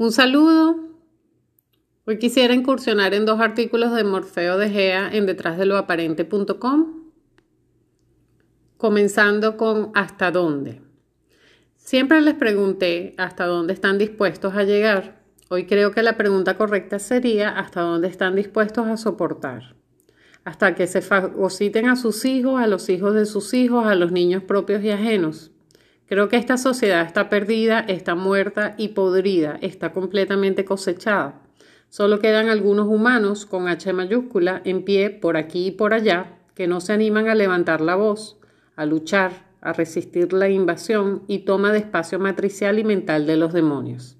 [0.00, 0.76] Un saludo.
[2.06, 7.10] Hoy quisiera incursionar en dos artículos de Morfeo de Gea en detrásdeloaparente.com,
[8.76, 10.82] comenzando con hasta dónde.
[11.74, 15.20] Siempre les pregunté hasta dónde están dispuestos a llegar.
[15.48, 19.74] Hoy creo que la pregunta correcta sería hasta dónde están dispuestos a soportar.
[20.44, 24.12] Hasta que se fagociten a sus hijos, a los hijos de sus hijos, a los
[24.12, 25.50] niños propios y ajenos
[26.08, 31.42] Creo que esta sociedad está perdida, está muerta y podrida, está completamente cosechada.
[31.90, 36.66] Solo quedan algunos humanos con H mayúscula en pie por aquí y por allá que
[36.66, 38.38] no se animan a levantar la voz,
[38.74, 43.52] a luchar, a resistir la invasión y toma de espacio matricial y mental de los
[43.52, 44.16] demonios.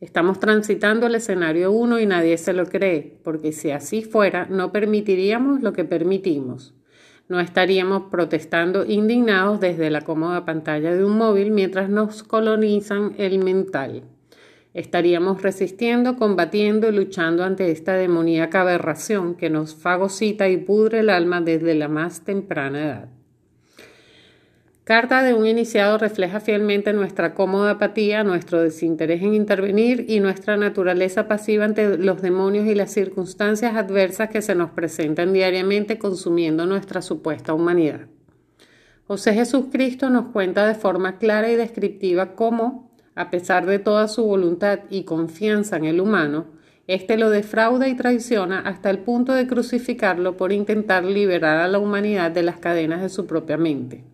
[0.00, 4.72] Estamos transitando el escenario 1 y nadie se lo cree, porque si así fuera, no
[4.72, 6.74] permitiríamos lo que permitimos
[7.28, 13.38] no estaríamos protestando indignados desde la cómoda pantalla de un móvil mientras nos colonizan el
[13.38, 14.02] mental.
[14.74, 21.10] Estaríamos resistiendo, combatiendo y luchando ante esta demoníaca aberración que nos fagocita y pudre el
[21.10, 23.08] alma desde la más temprana edad.
[24.84, 30.58] Carta de un iniciado refleja fielmente nuestra cómoda apatía, nuestro desinterés en intervenir y nuestra
[30.58, 36.66] naturaleza pasiva ante los demonios y las circunstancias adversas que se nos presentan diariamente consumiendo
[36.66, 38.02] nuestra supuesta humanidad.
[39.06, 44.06] José Jesús Cristo nos cuenta de forma clara y descriptiva cómo, a pesar de toda
[44.06, 46.48] su voluntad y confianza en el humano,
[46.88, 51.78] éste lo defrauda y traiciona hasta el punto de crucificarlo por intentar liberar a la
[51.78, 54.04] humanidad de las cadenas de su propia mente.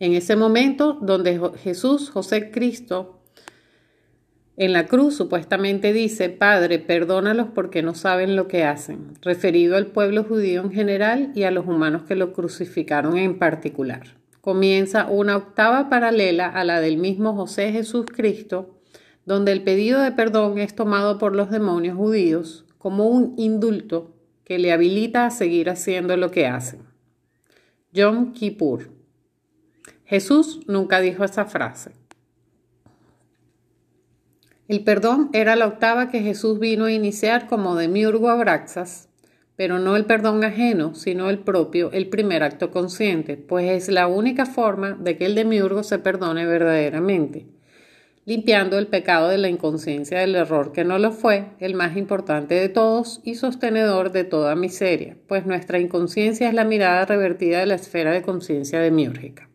[0.00, 3.20] En ese momento donde Jesús, José Cristo,
[4.56, 9.88] en la cruz supuestamente dice, Padre, perdónalos porque no saben lo que hacen, referido al
[9.88, 14.16] pueblo judío en general y a los humanos que lo crucificaron en particular.
[14.40, 18.80] Comienza una octava paralela a la del mismo José Jesús Cristo,
[19.26, 24.58] donde el pedido de perdón es tomado por los demonios judíos como un indulto que
[24.58, 26.80] le habilita a seguir haciendo lo que hacen.
[27.92, 28.99] Yom Kippur
[30.10, 31.92] Jesús nunca dijo esa frase.
[34.66, 39.08] El perdón era la octava que Jesús vino a iniciar como demiurgo Abraxas,
[39.54, 44.08] pero no el perdón ajeno, sino el propio, el primer acto consciente, pues es la
[44.08, 47.46] única forma de que el demiurgo se perdone verdaderamente,
[48.24, 52.56] limpiando el pecado de la inconsciencia del error que no lo fue, el más importante
[52.56, 57.66] de todos y sostenedor de toda miseria, pues nuestra inconsciencia es la mirada revertida de
[57.66, 59.49] la esfera de conciencia demiúrgica.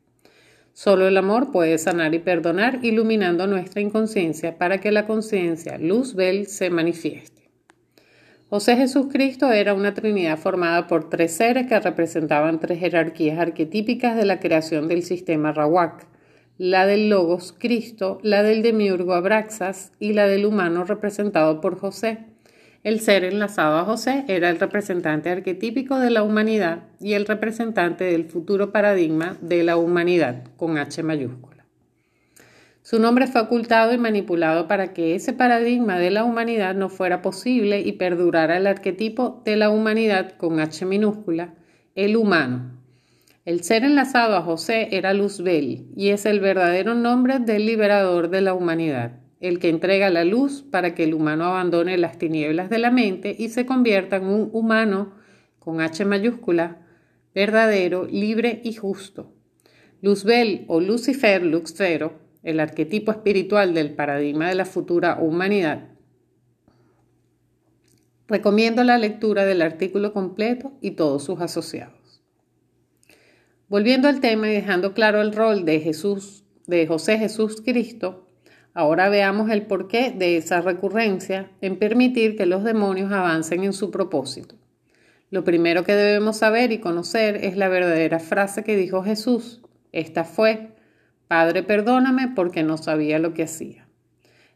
[0.75, 6.15] Solo el amor puede sanar y perdonar, iluminando nuestra inconsciencia para que la conciencia, luz
[6.15, 7.49] bel, se manifieste.
[8.49, 14.17] José Jesús Cristo era una trinidad formada por tres seres que representaban tres jerarquías arquetípicas
[14.17, 16.07] de la creación del sistema Rawak,
[16.57, 22.34] la del Logos Cristo, la del Demiurgo Abraxas y la del humano representado por José.
[22.85, 28.03] El ser enlazado a José era el representante arquetípico de la humanidad y el representante
[28.03, 31.65] del futuro paradigma de la humanidad, con H mayúscula.
[32.83, 37.23] Su nombre fue ocultado y manipulado para que ese paradigma de la humanidad no fuera
[37.23, 41.55] posible y perdurara el arquetipo de la humanidad con H minúscula,
[41.95, 42.71] el humano.
[43.45, 48.41] El ser enlazado a José era Luzbel y es el verdadero nombre del liberador de
[48.41, 52.79] la humanidad el que entrega la luz para que el humano abandone las tinieblas de
[52.79, 55.13] la mente y se convierta en un humano
[55.59, 56.85] con H mayúscula,
[57.33, 59.33] verdadero, libre y justo.
[60.01, 65.89] Luzbel o Lucifer Luxfero, el arquetipo espiritual del paradigma de la futura humanidad.
[68.27, 72.23] Recomiendo la lectura del artículo completo y todos sus asociados.
[73.67, 78.24] Volviendo al tema y dejando claro el rol de Jesús, de José Jesús Cristo,
[78.77, 83.89] Ahora veamos el porqué de esa recurrencia en permitir que los demonios avancen en su
[83.89, 84.55] propósito.
[85.31, 89.61] Lo primero que debemos saber y conocer es la verdadera frase que dijo Jesús.
[89.93, 90.75] Esta fue,
[91.29, 93.87] Padre, perdóname porque no sabía lo que hacía.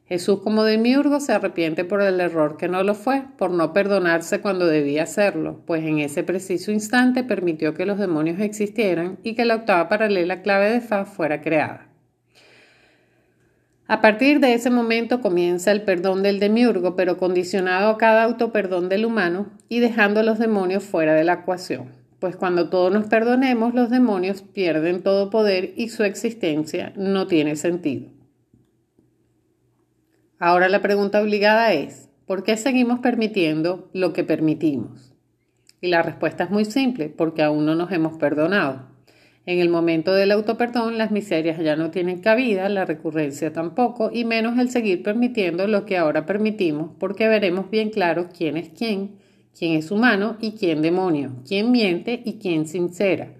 [0.03, 4.41] Jesús como demiurgo se arrepiente por el error que no lo fue, por no perdonarse
[4.41, 9.45] cuando debía hacerlo, pues en ese preciso instante permitió que los demonios existieran y que
[9.45, 11.88] la octava paralela clave de Fa fuera creada.
[13.89, 18.87] A partir de ese momento comienza el perdón del demiurgo, pero condicionado a cada autoperdón
[18.87, 21.89] del humano y dejando a los demonios fuera de la ecuación.
[22.19, 27.55] Pues cuando todos nos perdonemos, los demonios pierden todo poder y su existencia no tiene
[27.55, 28.11] sentido.
[30.37, 35.15] Ahora la pregunta obligada es, ¿por qué seguimos permitiendo lo que permitimos?
[35.81, 38.88] Y la respuesta es muy simple, porque aún no nos hemos perdonado.
[39.49, 44.23] En el momento del autoperdón, las miserias ya no tienen cabida, la recurrencia tampoco, y
[44.23, 49.15] menos el seguir permitiendo lo que ahora permitimos, porque veremos bien claro quién es quién,
[49.57, 53.33] quién es humano y quién demonio, quién miente y quién sincera,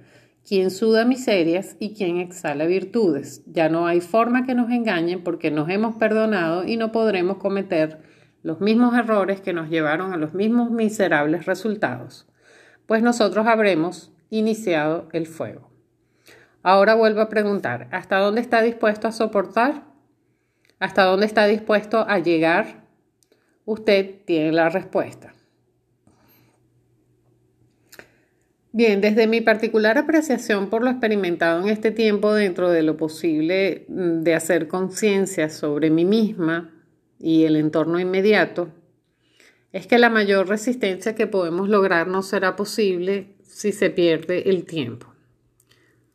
[0.44, 3.44] quién suda miserias y quién exhala virtudes.
[3.46, 8.00] Ya no hay forma que nos engañen porque nos hemos perdonado y no podremos cometer
[8.42, 12.26] los mismos errores que nos llevaron a los mismos miserables resultados,
[12.88, 15.69] pues nosotros habremos iniciado el fuego.
[16.62, 19.84] Ahora vuelvo a preguntar, ¿hasta dónde está dispuesto a soportar?
[20.80, 22.84] ¿Hasta dónde está dispuesto a llegar?
[23.66, 25.34] Usted tiene la respuesta.
[28.72, 33.86] Bien, desde mi particular apreciación por lo experimentado en este tiempo dentro de lo posible
[33.88, 36.72] mm, de hacer conciencia sobre mí misma
[37.20, 38.70] y el entorno inmediato,
[39.72, 44.66] es que la mayor resistencia que podemos lograr no será posible si se pierde el
[44.66, 45.10] tiempo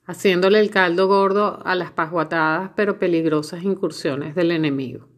[0.06, 5.08] haciéndole el caldo gordo a las pasguatadas pero peligrosas incursiones del enemigo.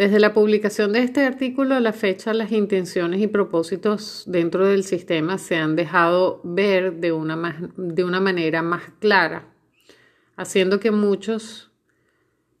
[0.00, 4.82] Desde la publicación de este artículo a la fecha, las intenciones y propósitos dentro del
[4.82, 9.52] sistema se han dejado ver de una, de una manera más clara,
[10.36, 11.70] haciendo que muchos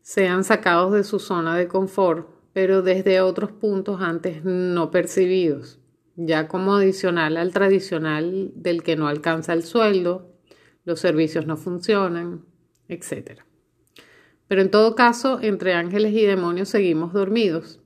[0.02, 5.78] sean sacados de su zona de confort, pero desde otros puntos antes no percibidos,
[6.16, 10.30] ya como adicional al tradicional del que no alcanza el sueldo,
[10.84, 12.44] los servicios no funcionan,
[12.88, 13.40] etc.
[14.48, 17.80] Pero en todo caso, entre ángeles y demonios seguimos dormidos.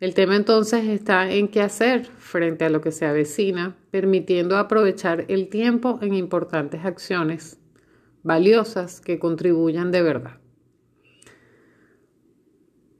[0.00, 5.26] El tema entonces está en qué hacer frente a lo que se avecina, permitiendo aprovechar
[5.28, 7.58] el tiempo en importantes acciones
[8.22, 10.39] valiosas que contribuyan de verdad.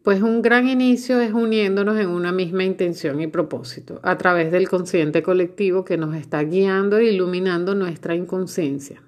[0.03, 4.67] Pues un gran inicio es uniéndonos en una misma intención y propósito, a través del
[4.67, 9.03] consciente colectivo que nos está guiando e iluminando nuestra inconsciencia.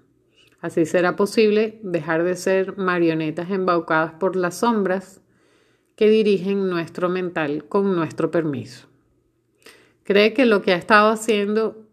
[0.60, 5.22] Así será posible dejar de ser marionetas embaucadas por las sombras
[5.96, 8.86] que dirigen nuestro mental con nuestro permiso.
[10.04, 11.86] Cree que lo que ha estado haciendo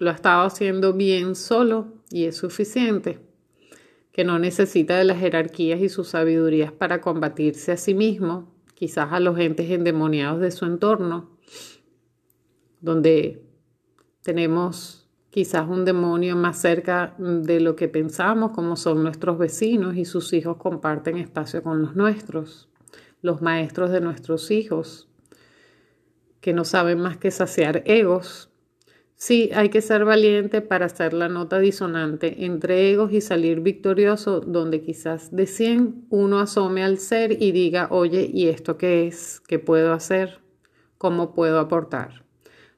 [0.00, 3.20] lo ha estado haciendo bien solo y es suficiente
[4.14, 9.12] que no necesita de las jerarquías y sus sabidurías para combatirse a sí mismo, quizás
[9.12, 11.36] a los entes endemoniados de su entorno,
[12.80, 13.42] donde
[14.22, 20.04] tenemos quizás un demonio más cerca de lo que pensamos, como son nuestros vecinos y
[20.04, 22.68] sus hijos comparten espacio con los nuestros,
[23.20, 25.08] los maestros de nuestros hijos,
[26.40, 28.53] que no saben más que saciar egos
[29.16, 34.40] Sí, hay que ser valiente para hacer la nota disonante entre egos y salir victorioso,
[34.40, 39.40] donde quizás de 100 uno asome al ser y diga, oye, ¿y esto qué es?
[39.40, 40.40] ¿Qué puedo hacer?
[40.98, 42.24] ¿Cómo puedo aportar?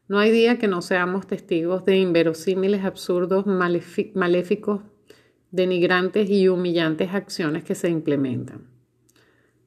[0.08, 4.82] No hay día que no seamos testigos de inverosímiles, absurdos, maléficos,
[5.50, 8.68] denigrantes y humillantes acciones que se implementan.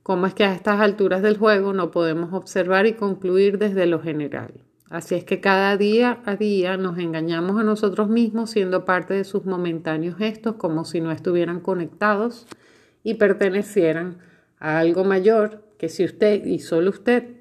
[0.03, 4.01] ¿Cómo es que a estas alturas del juego no podemos observar y concluir desde lo
[4.01, 4.53] general?
[4.89, 9.23] Así es que cada día a día nos engañamos a nosotros mismos siendo parte de
[9.23, 12.47] sus momentáneos gestos como si no estuvieran conectados
[13.03, 14.17] y pertenecieran
[14.57, 17.35] a algo mayor que si usted y solo usted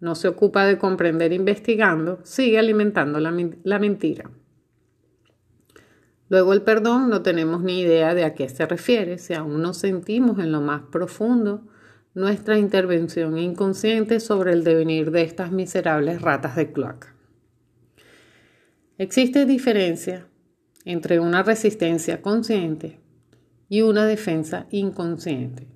[0.00, 4.30] no se ocupa de comprender investigando, sigue alimentando la, la mentira.
[6.28, 9.72] Luego el perdón no tenemos ni idea de a qué se refiere, si aún no
[9.72, 11.62] sentimos en lo más profundo
[12.14, 17.14] nuestra intervención inconsciente sobre el devenir de estas miserables ratas de cloaca.
[18.98, 20.26] Existe diferencia
[20.84, 23.00] entre una resistencia consciente
[23.68, 25.66] y una defensa inconsciente.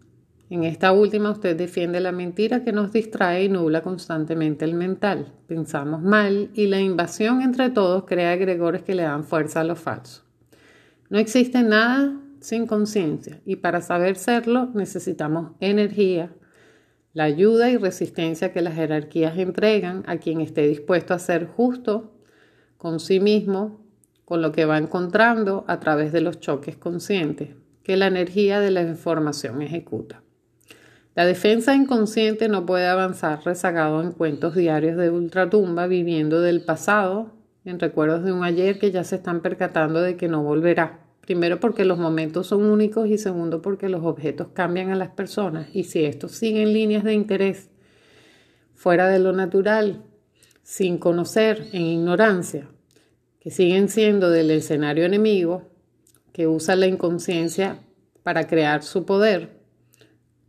[0.48, 5.32] En esta última usted defiende la mentira que nos distrae y nubla constantemente el mental.
[5.48, 9.74] Pensamos mal y la invasión entre todos crea egregores que le dan fuerza a lo
[9.74, 10.22] falso.
[11.08, 16.30] No existe nada sin conciencia y para saber serlo necesitamos energía,
[17.12, 22.12] la ayuda y resistencia que las jerarquías entregan a quien esté dispuesto a ser justo
[22.76, 23.80] con sí mismo,
[24.24, 28.70] con lo que va encontrando a través de los choques conscientes que la energía de
[28.70, 30.22] la información ejecuta.
[31.16, 37.32] La defensa inconsciente no puede avanzar rezagado en cuentos diarios de ultratumba, viviendo del pasado,
[37.64, 41.05] en recuerdos de un ayer que ya se están percatando de que no volverá.
[41.26, 45.66] Primero porque los momentos son únicos y segundo porque los objetos cambian a las personas.
[45.73, 47.68] Y si estos siguen líneas de interés
[48.75, 50.04] fuera de lo natural,
[50.62, 52.68] sin conocer, en ignorancia,
[53.40, 55.68] que siguen siendo del escenario enemigo,
[56.33, 57.80] que usa la inconsciencia
[58.23, 59.50] para crear su poder,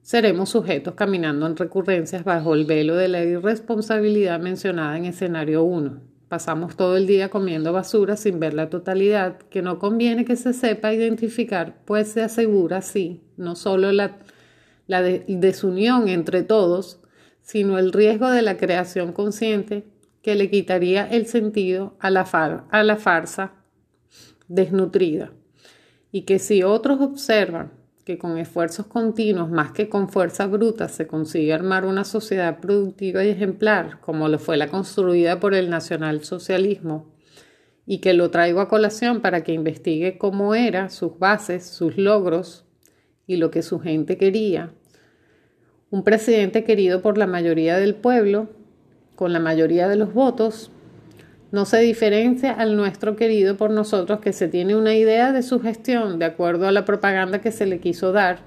[0.04, 6.17] seremos sujetos caminando en recurrencias bajo el velo de la irresponsabilidad mencionada en escenario 1
[6.30, 10.54] Pasamos todo el día comiendo basura sin ver la totalidad, que no conviene que se
[10.54, 14.18] sepa identificar, pues se asegura, sí, no solo la,
[14.88, 17.00] la desunión entre todos,
[17.42, 19.86] sino el riesgo de la creación consciente
[20.22, 22.24] que le quitaría el sentido a la,
[22.70, 23.54] a la farsa
[24.50, 25.32] desnutrida.
[26.12, 27.72] Y que si otros observan
[28.08, 33.26] que con esfuerzos continuos más que con fuerza bruta se consigue armar una sociedad productiva
[33.26, 37.14] y ejemplar, como lo fue la construida por el nacionalsocialismo,
[37.86, 42.66] y que lo traigo a colación para que investigue cómo era, sus bases, sus logros
[43.26, 44.72] y lo que su gente quería.
[45.90, 48.48] Un presidente querido por la mayoría del pueblo,
[49.18, 50.72] con la mayoría de los votos,
[51.51, 55.60] no se diferencia al nuestro querido por nosotros que se tiene una idea de su
[55.60, 58.39] gestión de acuerdo a la propaganda que se le quiso dar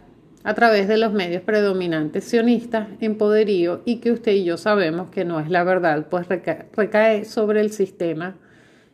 [0.43, 5.11] a través de los medios predominantes sionistas en poderío y que usted y yo sabemos
[5.11, 8.37] que no es la verdad, pues recae sobre el sistema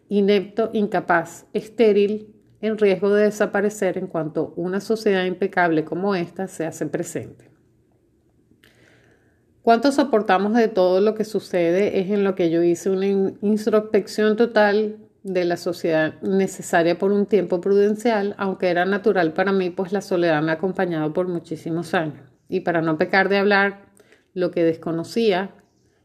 [0.09, 6.67] inepto, incapaz, estéril, en riesgo de desaparecer en cuanto una sociedad impecable como esta se
[6.67, 7.56] hace presente.
[9.67, 11.99] ¿Cuánto soportamos de todo lo que sucede?
[11.99, 17.27] Es en lo que yo hice una introspección total de la sociedad necesaria por un
[17.27, 21.95] tiempo prudencial, aunque era natural para mí, pues la soledad me ha acompañado por muchísimos
[21.95, 22.31] años.
[22.49, 23.87] Y para no pecar de hablar
[24.35, 25.51] lo que desconocía,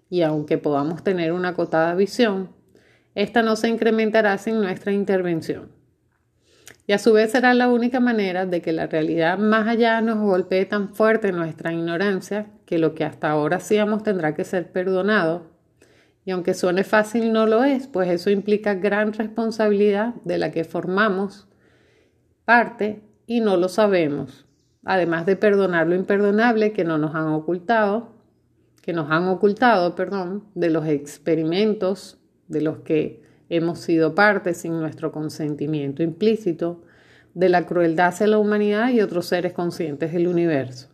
[0.10, 2.50] y aunque podamos tener una acotada visión,
[3.14, 5.70] esta no se incrementará sin nuestra intervención
[6.88, 10.18] y a su vez será la única manera de que la realidad más allá nos
[10.18, 15.42] golpee tan fuerte nuestra ignorancia que lo que hasta ahora hacíamos tendrá que ser perdonado.
[16.24, 20.64] Y aunque suene fácil, no lo es, pues eso implica gran responsabilidad de la que
[20.64, 21.50] formamos
[22.46, 24.46] parte y no lo sabemos.
[24.86, 28.14] Además de perdonar lo imperdonable que no nos han ocultado,
[28.82, 34.80] que nos han ocultado, perdón, de los experimentos de los que hemos sido parte sin
[34.80, 36.84] nuestro consentimiento implícito
[37.34, 40.88] de la crueldad hacia la humanidad y otros seres conscientes del universo,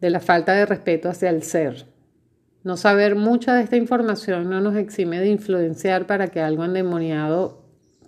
[0.00, 1.86] de la falta de respeto hacia el ser.
[2.62, 7.62] No saber mucha de esta información no nos exime de influenciar para que algo endemoniado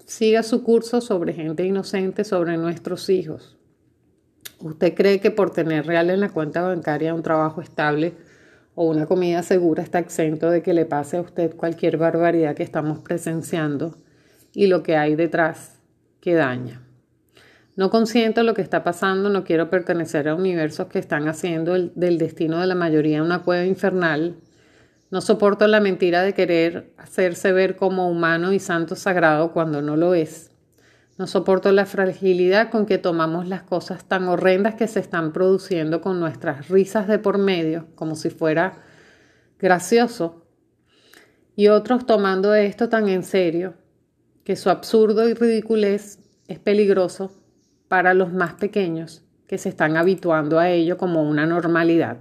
[0.05, 3.57] siga su curso sobre gente inocente, sobre nuestros hijos.
[4.61, 8.15] ¿Usted cree que por tener real en la cuenta bancaria un trabajo estable,
[8.81, 12.63] o una comida segura está exento de que le pase a usted cualquier barbaridad que
[12.63, 13.97] estamos presenciando
[14.53, 15.81] y lo que hay detrás
[16.21, 16.88] que daña.
[17.79, 22.19] No consiento lo que está pasando, no quiero pertenecer a universos que están haciendo del
[22.19, 24.35] destino de la mayoría una cueva infernal.
[25.13, 29.97] No soporto la mentira de querer hacerse ver como humano y santo sagrado cuando no
[29.97, 30.51] lo es.
[31.19, 36.01] No soporto la fragilidad con que tomamos las cosas tan horrendas que se están produciendo
[36.01, 38.83] con nuestras risas de por medio, como si fuera
[39.61, 40.45] gracioso,
[41.55, 43.75] y otros tomando esto tan en serio
[44.43, 46.19] que su absurdo y ridiculez
[46.49, 47.38] es peligroso
[47.89, 52.19] para los más pequeños que se están habituando a ello como una normalidad.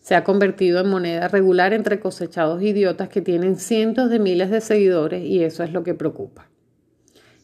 [0.00, 4.60] Se ha convertido en moneda regular entre cosechados idiotas que tienen cientos de miles de
[4.60, 6.48] seguidores y eso es lo que preocupa.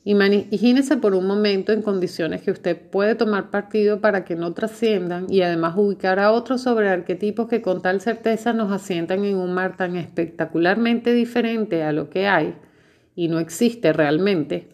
[0.06, 5.26] Imagínese por un momento en condiciones que usted puede tomar partido para que no trasciendan
[5.30, 9.54] y además ubicar a otros sobre arquetipos que con tal certeza nos asientan en un
[9.54, 12.54] mar tan espectacularmente diferente a lo que hay
[13.16, 14.68] y no existe realmente,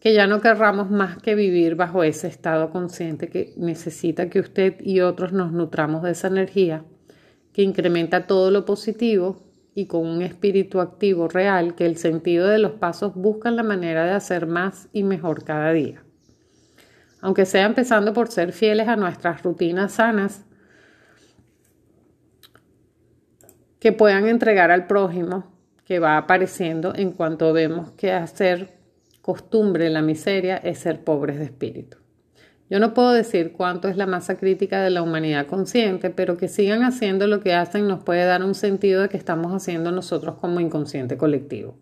[0.00, 4.76] que ya no querramos más que vivir bajo ese estado consciente que necesita que usted
[4.80, 6.84] y otros nos nutramos de esa energía
[7.52, 9.42] que incrementa todo lo positivo
[9.74, 14.04] y con un espíritu activo real que el sentido de los pasos buscan la manera
[14.04, 16.04] de hacer más y mejor cada día.
[17.20, 20.44] Aunque sea empezando por ser fieles a nuestras rutinas sanas,
[23.80, 25.52] que puedan entregar al prójimo
[25.84, 28.77] que va apareciendo en cuanto vemos que hacer
[29.28, 31.98] costumbre la miseria es ser pobres de espíritu.
[32.70, 36.48] Yo no puedo decir cuánto es la masa crítica de la humanidad consciente, pero que
[36.48, 40.36] sigan haciendo lo que hacen nos puede dar un sentido de que estamos haciendo nosotros
[40.36, 41.76] como inconsciente colectivo.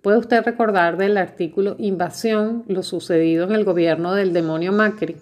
[0.00, 5.16] ¿Puede usted recordar del artículo Invasión lo sucedido en el gobierno del demonio Macri?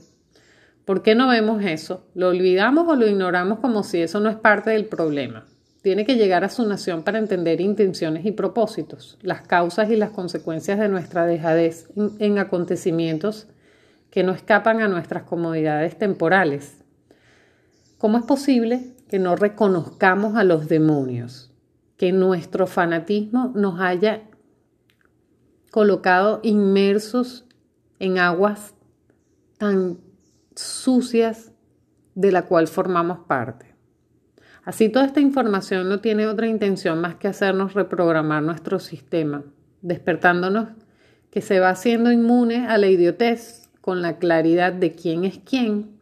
[0.85, 2.07] ¿Por qué no vemos eso?
[2.15, 5.45] ¿Lo olvidamos o lo ignoramos como si eso no es parte del problema?
[5.83, 10.11] Tiene que llegar a su nación para entender intenciones y propósitos, las causas y las
[10.11, 11.89] consecuencias de nuestra dejadez
[12.21, 13.49] en acontecimientos
[14.11, 16.85] que no escapan a nuestras comodidades temporales.
[17.99, 21.53] ¿Cómo es posible que no reconozcamos a los demonios?
[21.97, 24.23] Que nuestro fanatismo nos haya
[25.73, 27.45] colocado inmersos
[27.99, 28.75] en aguas
[29.59, 29.99] tan
[30.55, 31.51] sucias
[32.15, 33.72] de la cual formamos parte.
[34.65, 39.45] Así toda esta información no tiene otra intención más que hacernos reprogramar nuestro sistema,
[39.81, 40.69] despertándonos
[41.31, 45.99] que se va haciendo inmune a la idiotez con la claridad de quién es quién,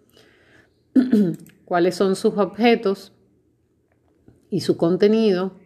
[1.64, 3.12] cuáles son sus objetos
[4.50, 5.58] y su contenido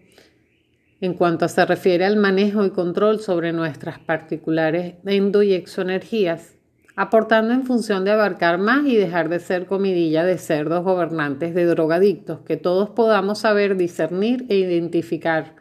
[1.01, 6.57] en cuanto se refiere al manejo y control sobre nuestras particulares endo y exoenergías,
[6.97, 11.67] aportando en función de abarcar más y dejar de ser comidilla de cerdos gobernantes de
[11.67, 15.57] drogadictos, que todos podamos saber discernir e identificar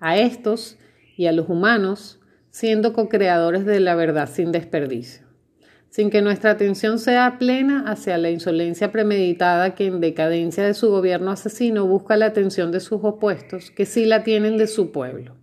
[0.00, 0.78] a estos
[1.16, 2.20] y a los humanos
[2.50, 5.26] siendo co-creadores de la verdad sin desperdicio,
[5.90, 10.90] sin que nuestra atención sea plena hacia la insolencia premeditada que en decadencia de su
[10.90, 15.36] gobierno asesino busca la atención de sus opuestos, que sí la tienen de su pueblo.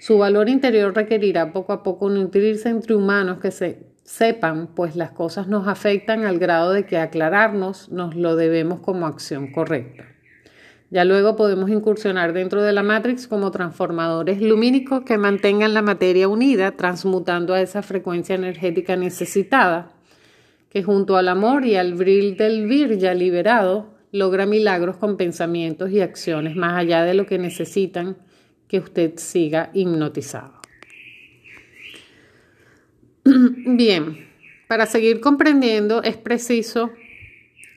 [0.00, 5.12] Su valor interior requerirá poco a poco nutrirse entre humanos que se sepan, pues las
[5.12, 10.04] cosas nos afectan al grado de que aclararnos nos lo debemos como acción correcta.
[10.90, 16.26] Ya luego podemos incursionar dentro de la Matrix como transformadores lumínicos que mantengan la materia
[16.26, 19.92] unida, transmutando a esa frecuencia energética necesitada,
[20.70, 25.92] que junto al amor y al bril del vir ya liberado, logra milagros con pensamientos
[25.92, 28.16] y acciones más allá de lo que necesitan
[28.66, 30.59] que usted siga hipnotizado.
[33.66, 34.28] Bien,
[34.68, 36.90] para seguir comprendiendo es preciso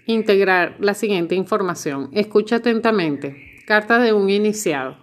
[0.05, 2.09] integrar la siguiente información.
[2.13, 3.61] Escucha atentamente.
[3.65, 4.97] Carta de un iniciado.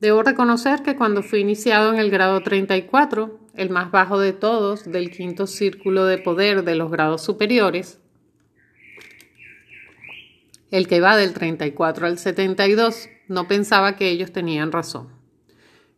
[0.00, 4.90] Debo reconocer que cuando fui iniciado en el grado 34, el más bajo de todos,
[4.90, 8.00] del quinto círculo de poder de los grados superiores,
[10.70, 15.13] el que va del 34 al 72, no pensaba que ellos tenían razón.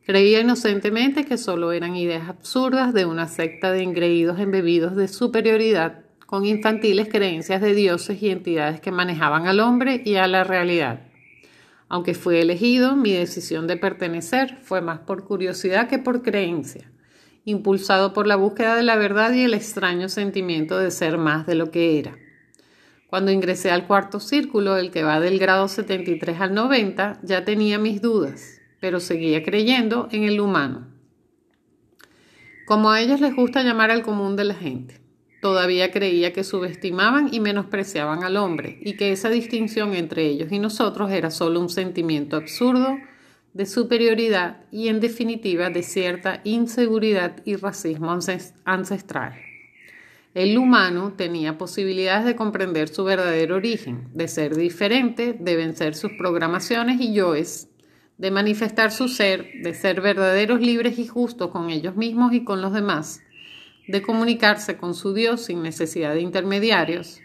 [0.07, 6.05] Creía inocentemente que solo eran ideas absurdas de una secta de engreídos embebidos de superioridad
[6.27, 11.01] con infantiles creencias de dioses y entidades que manejaban al hombre y a la realidad.
[11.89, 16.89] Aunque fui elegido, mi decisión de pertenecer fue más por curiosidad que por creencia,
[17.45, 21.57] impulsado por la búsqueda de la verdad y el extraño sentimiento de ser más de
[21.57, 22.17] lo que era.
[23.09, 27.81] Cuando ingresé al cuarto círculo, el que va del grado 73 al 90, ya tenía
[27.81, 30.87] mis dudas, pero seguía creyendo en el humano.
[32.67, 35.01] Como a ellos les gusta llamar al común de la gente.
[35.43, 40.61] Todavía creía que subestimaban y menospreciaban al hombre y que esa distinción entre ellos y
[40.61, 42.97] nosotros era solo un sentimiento absurdo
[43.55, 48.17] de superioridad y en definitiva de cierta inseguridad y racismo
[48.65, 49.35] ancestral.
[50.33, 56.13] El humano tenía posibilidades de comprender su verdadero origen, de ser diferente, de vencer sus
[56.13, 57.69] programaciones y yoes,
[58.19, 62.63] de manifestar su ser, de ser verdaderos, libres y justos con ellos mismos y con
[62.63, 63.23] los demás,
[63.87, 67.21] de comunicarse con su Dios sin necesidad de intermediarios,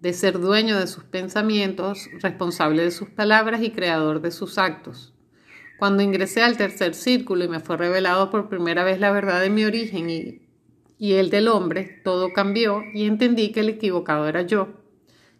[0.00, 5.14] de ser dueño de sus pensamientos, responsable de sus palabras y creador de sus actos.
[5.78, 9.50] Cuando ingresé al tercer círculo y me fue revelado por primera vez la verdad de
[9.50, 10.42] mi origen y,
[10.98, 14.68] y el del hombre, todo cambió y entendí que el equivocado era yo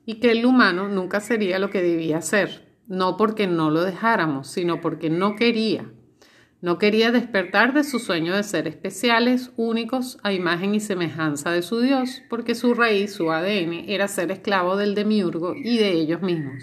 [0.05, 4.49] y que el humano nunca sería lo que debía ser, no porque no lo dejáramos,
[4.49, 5.91] sino porque no quería,
[6.63, 11.63] no quería despertar de su sueño de ser especiales, únicos, a imagen y semejanza de
[11.63, 16.23] su Dios, porque su raíz, su ADN, era ser esclavo del demiurgo y de ellos
[16.23, 16.63] mismos,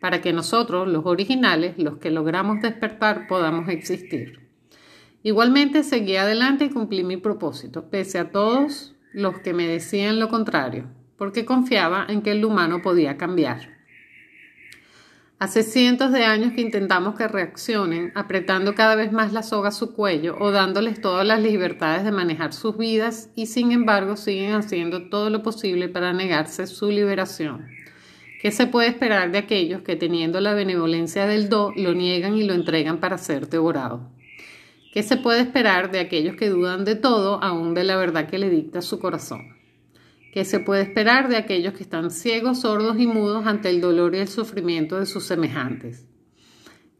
[0.00, 4.40] para que nosotros, los originales, los que logramos despertar, podamos existir.
[5.22, 10.28] Igualmente seguí adelante y cumplí mi propósito, pese a todos los que me decían lo
[10.28, 13.75] contrario, porque confiaba en que el humano podía cambiar.
[15.38, 19.72] Hace cientos de años que intentamos que reaccionen, apretando cada vez más la soga a
[19.72, 24.54] su cuello o dándoles todas las libertades de manejar sus vidas y sin embargo siguen
[24.54, 27.66] haciendo todo lo posible para negarse su liberación.
[28.40, 32.44] ¿Qué se puede esperar de aquellos que teniendo la benevolencia del do lo niegan y
[32.44, 34.08] lo entregan para ser devorado?
[34.94, 38.38] ¿Qué se puede esperar de aquellos que dudan de todo, aún de la verdad que
[38.38, 39.55] le dicta su corazón?
[40.36, 44.14] ¿Qué se puede esperar de aquellos que están ciegos, sordos y mudos ante el dolor
[44.14, 46.06] y el sufrimiento de sus semejantes?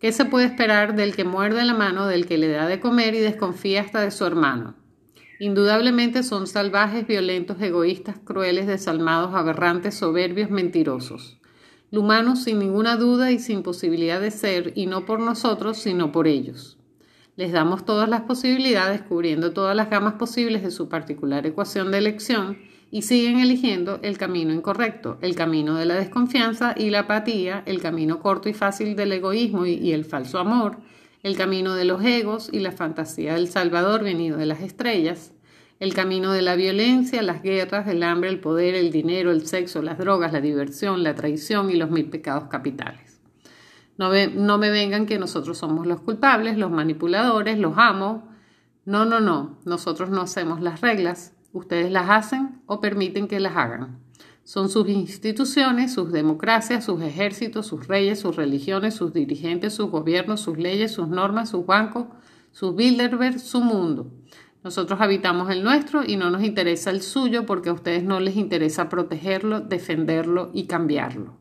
[0.00, 3.14] ¿Qué se puede esperar del que muerde la mano del que le da de comer
[3.14, 4.74] y desconfía hasta de su hermano?
[5.38, 11.38] Indudablemente son salvajes, violentos, egoístas, crueles, desalmados, aberrantes, soberbios, mentirosos.
[11.90, 16.26] Humanos sin ninguna duda y sin posibilidad de ser, y no por nosotros, sino por
[16.26, 16.78] ellos.
[17.36, 21.98] Les damos todas las posibilidades, cubriendo todas las gamas posibles de su particular ecuación de
[21.98, 22.56] elección,
[22.90, 27.80] y siguen eligiendo el camino incorrecto, el camino de la desconfianza y la apatía, el
[27.80, 30.78] camino corto y fácil del egoísmo y, el falso amor,
[31.22, 35.32] el camino de los egos y la fantasía del Salvador venido de las estrellas,
[35.78, 39.82] el camino de la violencia, las guerras, el hambre, el poder, el dinero, el sexo,
[39.82, 43.20] las drogas, la diversión, la traición y los mil pecados capitales.
[43.98, 48.22] No, no me vengan que nosotros somos los culpables, los manipuladores, los amos.
[48.84, 53.56] No, no, no, nosotros no hacemos las reglas, ustedes las hacen o permiten que las
[53.56, 53.98] hagan.
[54.44, 60.40] Son sus instituciones, sus democracias, sus ejércitos, sus reyes, sus religiones, sus dirigentes, sus gobiernos,
[60.40, 62.06] sus leyes, sus normas, sus bancos,
[62.52, 64.12] sus Bilderberg, su mundo.
[64.62, 68.36] Nosotros habitamos el nuestro y no nos interesa el suyo porque a ustedes no les
[68.36, 71.36] interesa protegerlo, defenderlo y cambiarlo.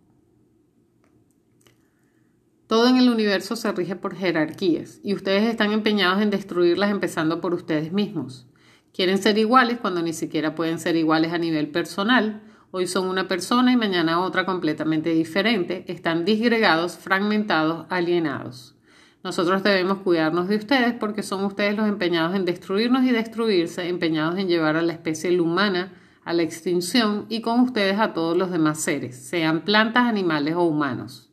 [2.68, 7.40] Todo en el universo se rige por jerarquías y ustedes están empeñados en destruirlas empezando
[7.40, 8.48] por ustedes mismos.
[8.96, 12.42] Quieren ser iguales cuando ni siquiera pueden ser iguales a nivel personal.
[12.72, 15.84] Hoy son una persona y mañana otra completamente diferente.
[15.90, 18.74] Están disgregados, fragmentados, alienados.
[19.22, 24.40] Nosotros debemos cuidarnos de ustedes porque son ustedes los empeñados en destruirnos y destruirse, empeñados
[24.40, 25.92] en llevar a la especie humana
[26.24, 30.64] a la extinción y con ustedes a todos los demás seres, sean plantas, animales o
[30.64, 31.30] humanos.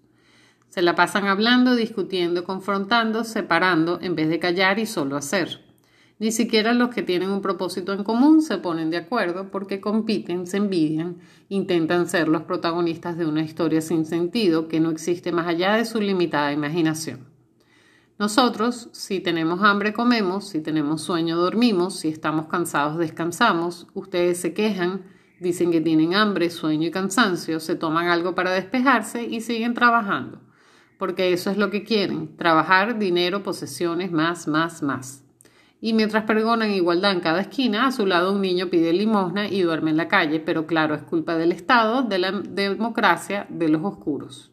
[0.68, 5.61] Se la pasan hablando, discutiendo, confrontando, separando, en vez de callar y solo hacer.
[6.22, 10.46] Ni siquiera los que tienen un propósito en común se ponen de acuerdo porque compiten,
[10.46, 11.16] se envidian,
[11.48, 15.84] intentan ser los protagonistas de una historia sin sentido que no existe más allá de
[15.84, 17.26] su limitada imaginación.
[18.20, 23.88] Nosotros, si tenemos hambre, comemos, si tenemos sueño, dormimos, si estamos cansados, descansamos.
[23.92, 25.02] Ustedes se quejan,
[25.40, 30.40] dicen que tienen hambre, sueño y cansancio, se toman algo para despejarse y siguen trabajando,
[30.98, 35.21] porque eso es lo que quieren, trabajar, dinero, posesiones, más, más, más.
[35.82, 39.60] Y mientras pregonan igualdad en cada esquina, a su lado un niño pide limosna y
[39.60, 43.84] duerme en la calle, pero claro, es culpa del Estado, de la democracia, de los
[43.84, 44.50] oscuros.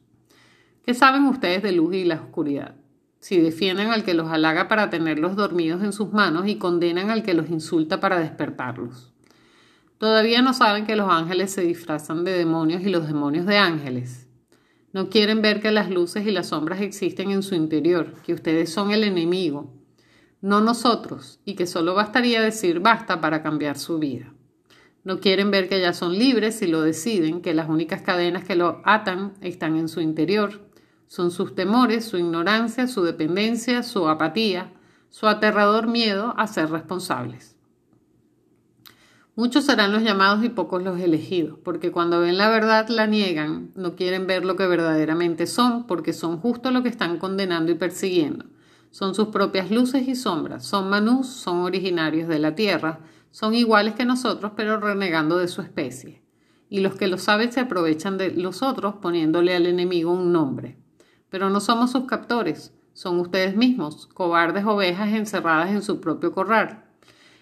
[0.86, 2.76] ¿Qué saben ustedes de luz y la oscuridad?
[3.20, 7.24] si defienden al que los halaga para tenerlos dormidos en sus manos y condenan al
[7.24, 9.12] que los insulta para despertarlos.
[9.98, 14.28] Todavía no saben que los ángeles se disfrazan de demonios y los demonios de ángeles.
[14.94, 18.72] No quieren ver que las luces y las sombras existen en su interior, que ustedes
[18.72, 19.74] son el enemigo,
[20.42, 24.34] no nosotros, y que solo bastaría decir basta para cambiar su vida.
[25.04, 28.56] No quieren ver que ya son libres si lo deciden, que las únicas cadenas que
[28.56, 30.70] lo atan están en su interior,
[31.08, 34.72] son sus temores, su ignorancia, su dependencia, su apatía,
[35.10, 37.56] su aterrador miedo a ser responsables.
[39.36, 43.72] Muchos serán los llamados y pocos los elegidos, porque cuando ven la verdad la niegan,
[43.74, 47.76] no quieren ver lo que verdaderamente son, porque son justo lo que están condenando y
[47.76, 48.46] persiguiendo.
[48.92, 53.94] Son sus propias luces y sombras, son manús, son originarios de la tierra, son iguales
[53.94, 56.24] que nosotros, pero renegando de su especie.
[56.70, 60.78] Y los que lo saben se aprovechan de los otros poniéndole al enemigo un nombre.
[61.30, 66.86] Pero no somos sus captores, son ustedes mismos, cobardes ovejas encerradas en su propio corral,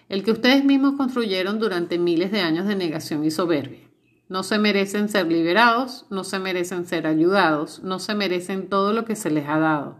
[0.08, 3.88] el que ustedes mismos construyeron durante miles de años de negación y soberbia.
[4.28, 9.06] No se merecen ser liberados, no se merecen ser ayudados, no se merecen todo lo
[9.06, 9.96] que se les ha dado.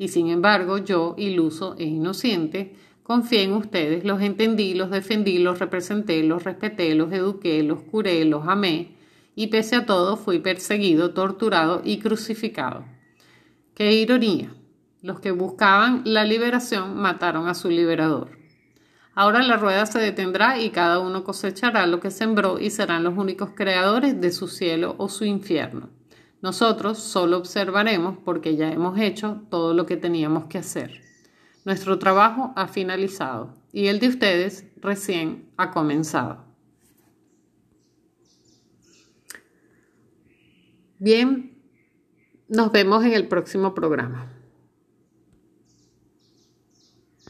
[0.00, 5.58] Y sin embargo, yo, iluso e inocente, confié en ustedes, los entendí, los defendí, los
[5.58, 8.96] representé, los respeté, los eduqué, los curé, los amé,
[9.34, 12.86] y pese a todo fui perseguido, torturado y crucificado.
[13.74, 14.54] Qué ironía.
[15.02, 18.38] Los que buscaban la liberación mataron a su liberador.
[19.14, 23.18] Ahora la rueda se detendrá y cada uno cosechará lo que sembró y serán los
[23.18, 25.90] únicos creadores de su cielo o su infierno.
[26.42, 31.02] Nosotros solo observaremos porque ya hemos hecho todo lo que teníamos que hacer.
[31.64, 36.44] Nuestro trabajo ha finalizado y el de ustedes recién ha comenzado.
[40.98, 41.58] Bien,
[42.48, 44.39] nos vemos en el próximo programa.